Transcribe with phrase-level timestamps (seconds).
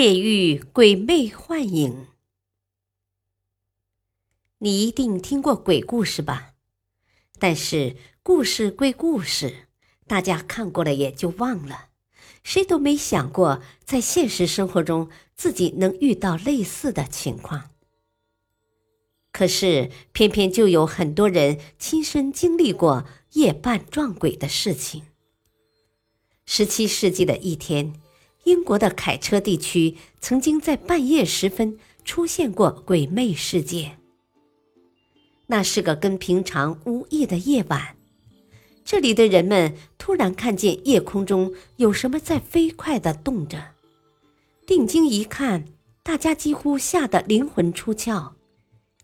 [0.00, 2.06] 夜遇鬼魅幻影，
[4.56, 6.54] 你一定听过鬼故事吧？
[7.38, 9.68] 但是故事归故事，
[10.06, 11.90] 大家看过了也就忘了，
[12.42, 17.68] 谁都没想过在现实生活中自己能遇到类似的情况。
[19.30, 25.02] 可是偏偏就有很多人亲身经历过夜半撞鬼的事情。
[26.46, 28.00] 十七世纪的一天。
[28.44, 33.98] 英国的凯车地区曾经在半夜时分出现过鬼魅事件。
[35.46, 37.96] 那是个跟平常无异的夜晚，
[38.84, 43.72] 这里的人们突然看见夜空中有什么在飞快地动着。
[44.66, 45.64] 定睛一看，
[46.02, 48.30] 大家几乎吓得灵魂出窍，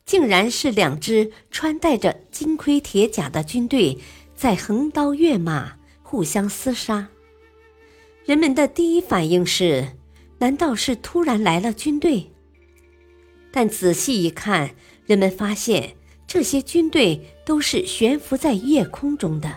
[0.04, 3.98] 竟然是两支穿戴着金盔铁甲的军队
[4.36, 7.08] 在横刀跃马，互相厮杀。
[8.26, 9.86] 人们的第一反应是：
[10.38, 12.32] 难道是突然来了军队？
[13.52, 14.74] 但仔细一看，
[15.06, 15.94] 人们发现
[16.26, 19.54] 这些军队都是悬浮在夜空中的。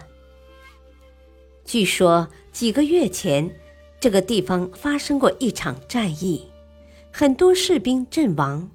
[1.66, 3.60] 据说几个月前，
[4.00, 6.48] 这个地方发生过一场战役，
[7.12, 8.70] 很多士兵阵亡。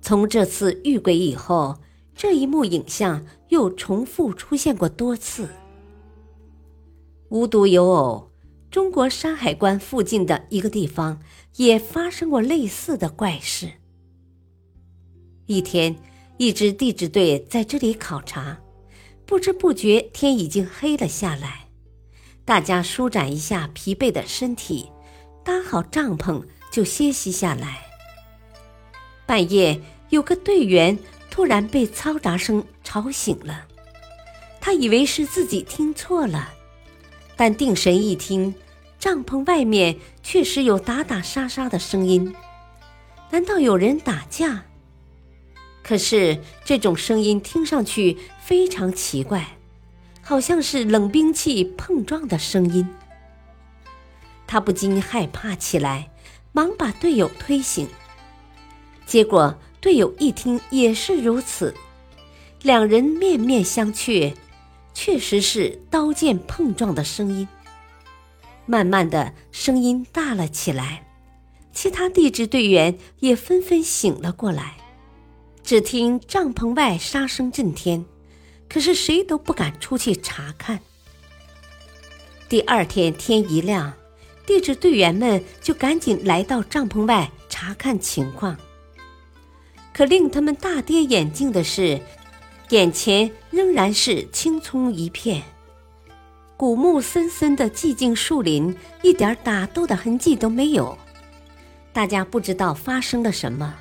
[0.00, 1.76] 从这次遇鬼以后，
[2.16, 5.46] 这一幕影像又重复出现过多次。
[7.28, 8.27] 无独有偶。
[8.70, 11.20] 中国山海关附近的一个地方
[11.56, 13.72] 也发生过类似的怪事。
[15.46, 15.96] 一天，
[16.36, 18.60] 一支地质队在这里考察，
[19.24, 21.68] 不知不觉天已经黑了下来。
[22.44, 24.90] 大家舒展一下疲惫的身体，
[25.42, 27.86] 搭好帐篷就歇息下来。
[29.26, 30.98] 半夜，有个队员
[31.30, 33.66] 突然被嘈杂声吵醒了，
[34.60, 36.52] 他以为是自己听错了。
[37.38, 38.52] 但定神一听，
[38.98, 42.34] 帐篷外面确实有打打杀杀的声音。
[43.30, 44.64] 难道有人打架？
[45.84, 49.56] 可是这种声音听上去非常奇怪，
[50.20, 52.88] 好像是冷兵器碰撞的声音。
[54.48, 56.10] 他不禁害怕起来，
[56.50, 57.88] 忙把队友推醒。
[59.06, 61.72] 结果队友一听也是如此，
[62.62, 64.34] 两人面面相觑。
[65.00, 67.46] 确实是刀剑碰撞的声音。
[68.66, 71.06] 慢慢的，声音大了起来，
[71.72, 74.76] 其他地质队员也纷纷醒了过来。
[75.62, 78.04] 只听帐篷外杀声震天，
[78.68, 80.80] 可是谁都不敢出去查看。
[82.48, 83.92] 第二天天一亮，
[84.44, 88.58] 地质队员们就赶紧来到帐篷外查看情况。
[89.94, 92.02] 可令他们大跌眼镜的是。
[92.70, 95.42] 眼前仍然是青葱一片，
[96.54, 100.98] 古木森森的寂静树林，一点打斗的痕迹都没有。
[101.94, 103.74] 大家不知道发生了什么，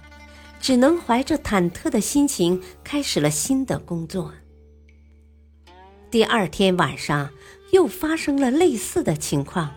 [0.61, 4.33] 只能怀着忐忑的心情开始了新的工作。
[6.09, 7.29] 第二天晚上
[7.73, 9.69] 又发生了类似的情况，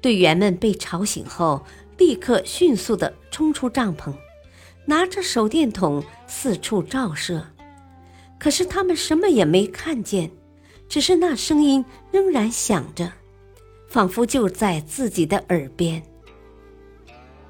[0.00, 1.66] 队员们被吵醒后，
[1.98, 4.14] 立刻迅速地冲出帐篷，
[4.86, 7.48] 拿着手电筒四处照射。
[8.38, 10.30] 可是他们什么也没看见，
[10.88, 13.10] 只是那声音仍然响着，
[13.88, 16.02] 仿佛就在自己的耳边。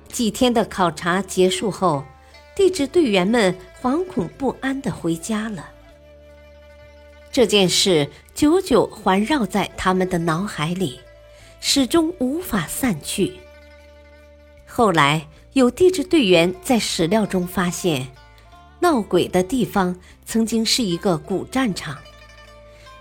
[0.08, 2.04] 几天的考察结束后，
[2.54, 5.68] 地质队员们惶恐不安地回家了。
[7.30, 10.98] 这件事久久环绕在他们的脑海里，
[11.60, 13.34] 始终无法散去。
[14.64, 18.06] 后来，有地质队员在史料中发现。
[18.86, 21.98] 闹鬼的地方曾经是一个古战场，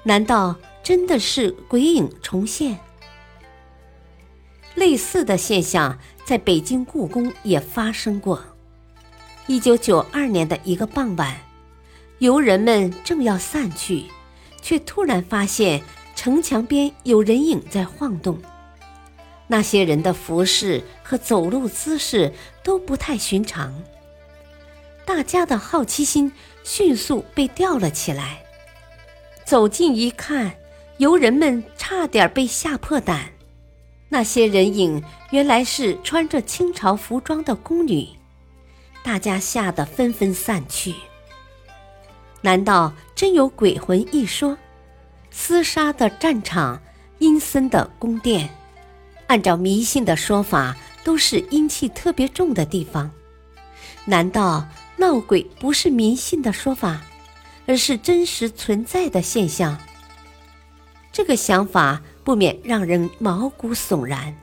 [0.02, 2.80] 难道真的是鬼影重现？
[4.74, 8.44] 类似的现象在北京故宫也发生过。
[9.46, 11.40] 一九九二年的一个傍晚，
[12.18, 14.06] 游人们正要散去，
[14.64, 15.84] 却突然发现
[16.16, 18.42] 城墙边有人影在晃动。
[19.46, 22.34] 那些人的服饰和走路姿势
[22.64, 23.72] 都不太寻常。
[25.06, 26.32] 大家的好奇心
[26.64, 28.44] 迅速被吊了起来，
[29.46, 30.56] 走近一看，
[30.98, 33.30] 游人们差点被吓破胆。
[34.10, 38.08] 那些人影原来是穿着清朝服装的宫女，
[39.04, 40.96] 大家吓得纷纷散去。
[42.42, 44.58] 难道真有鬼魂一说？
[45.32, 46.82] 厮杀的战场，
[47.20, 48.50] 阴森的宫殿，
[49.28, 53.12] 按照迷信的说法，都是阴气特别重的地方。
[54.06, 54.66] 难道
[54.98, 57.02] 闹鬼不是迷信的说法，
[57.68, 59.78] 而是真实存在的现象？
[61.12, 64.36] 这个想法不免让人毛骨悚然。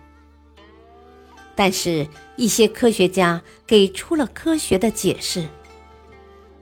[1.54, 2.06] 但是，
[2.36, 5.46] 一些科学家给出了科学的解释：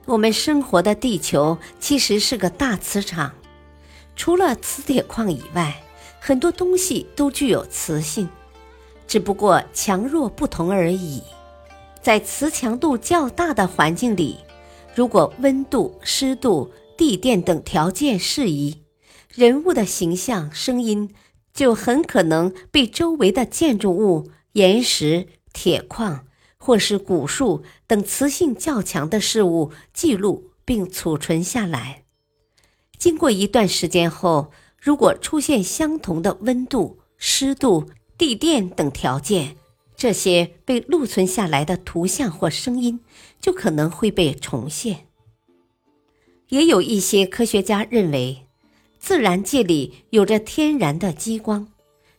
[0.05, 3.31] 我们生活的地球其实是个大磁场。
[4.15, 5.81] 除了磁铁矿以外，
[6.19, 8.27] 很多东西都具有磁性，
[9.07, 11.23] 只不过强弱不同而已。
[12.01, 14.37] 在磁强度较大的环境里，
[14.95, 18.81] 如果温度、湿度、地电等条件适宜，
[19.33, 21.13] 人物的形象、声音
[21.53, 26.25] 就很可能被周围的建筑物、岩石、铁矿
[26.57, 32.03] 或是古树等磁性较强的事物记录并储存下来。
[32.97, 39.55] 经过一段时间后，如果出现相同的温度、湿度、地电等条件，
[40.01, 43.01] 这些被录存下来的图像或声音
[43.39, 45.05] 就可能会被重现。
[46.49, 48.47] 也有一些科学家认为，
[48.97, 51.67] 自然界里有着天然的激光，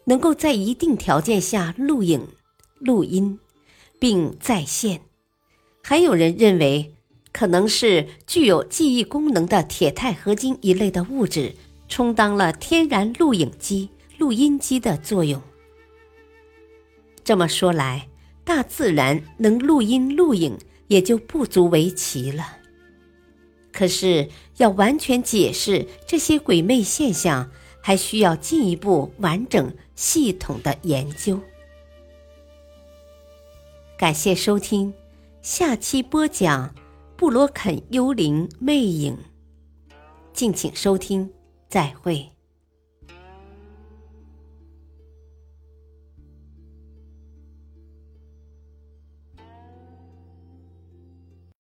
[0.04, 2.28] 能够在一定条件下录影、
[2.78, 3.40] 录音，
[3.98, 5.00] 并再现。
[5.82, 6.94] 还有人认为。
[7.34, 11.54] 可能是具有记忆功能的铁钛合金一类的物质，
[11.88, 13.88] 充当了天然录影机、
[14.18, 15.40] 录音机的作用。
[17.24, 18.08] 这么说来，
[18.44, 20.58] 大自然能录音录影
[20.88, 22.58] 也就不足为奇了。
[23.72, 24.28] 可是，
[24.58, 31.40] 要完全解释这些鬼魅现象，还需要进一步完整系统的研究。
[33.96, 34.92] 感谢收听，
[35.40, 36.74] 下期播讲。
[37.14, 39.16] 布罗肯幽灵魅影，
[40.32, 41.30] 敬请收听，
[41.68, 42.28] 再会。